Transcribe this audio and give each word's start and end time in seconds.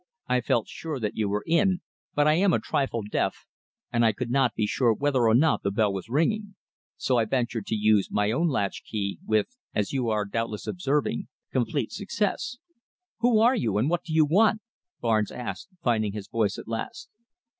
I 0.27 0.41
felt 0.41 0.67
sure 0.67 0.99
that 0.99 1.15
you 1.15 1.29
were 1.29 1.43
in, 1.45 1.81
but 2.15 2.27
I 2.27 2.33
am 2.33 2.53
a 2.53 2.59
trifle 2.59 3.03
deaf, 3.03 3.45
and 3.93 4.03
I 4.03 4.13
could 4.13 4.31
not 4.31 4.55
be 4.55 4.65
sure 4.65 4.91
whether 4.95 5.27
or 5.27 5.35
not 5.35 5.61
the 5.61 5.69
bell 5.69 5.93
was 5.93 6.09
ringing. 6.09 6.55
So 6.97 7.17
I 7.19 7.25
ventured 7.25 7.67
to 7.67 7.75
use 7.75 8.09
my 8.09 8.31
own 8.31 8.47
latch 8.47 8.83
key, 8.83 9.19
with, 9.27 9.55
as 9.75 9.93
you 9.93 10.09
are 10.09 10.25
doubtless 10.25 10.65
observing, 10.65 11.27
complete 11.51 11.91
success." 11.91 12.57
"Who 13.19 13.41
are 13.41 13.55
you, 13.55 13.77
and 13.77 13.91
what 13.91 14.03
do 14.03 14.11
you 14.11 14.25
want?" 14.25 14.63
Barnes 15.01 15.29
asked, 15.31 15.67
finding 15.83 16.13
his 16.13 16.27
voice 16.27 16.57
at 16.57 16.67
last. 16.67 17.09